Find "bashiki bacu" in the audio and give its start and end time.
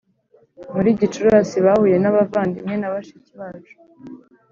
2.93-3.75